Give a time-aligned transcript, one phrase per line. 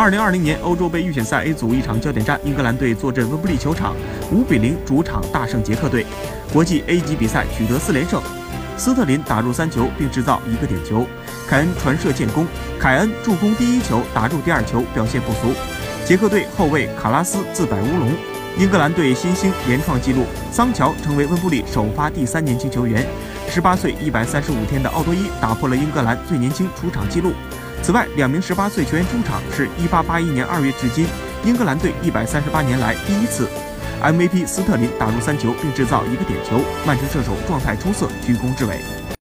[0.00, 3.94] 二零二零年欧洲杯预选赛 A 组一场焦点战，英格兰队坐镇温布利球场，
[4.32, 6.06] 五比零主场大胜捷克队。
[6.54, 8.22] 国际 A 级比赛取得四连胜，
[8.78, 11.06] 斯特林打入三球并制造一个点球，
[11.46, 12.46] 凯恩传射建功，
[12.78, 15.52] 凯恩助攻第一球，打入第二球，表现不俗。
[16.06, 18.10] 捷克队后卫卡拉斯自摆乌龙，
[18.56, 23.06] 英格兰队新星连创纪录，桑乔成为温布利首发第三年轻球员。
[23.50, 27.34] 十八岁一百三十五天的奥多伊打破了英格兰最年轻出场纪录。
[27.82, 31.06] 此外，两名十八岁球员出场是一八八一年二月至今
[31.44, 33.48] 英格兰队一百三十八年来第一次。
[34.02, 38.99] MVP 斯特林打入三球并制造一个点球，曼城射手状态出色，居功至伟。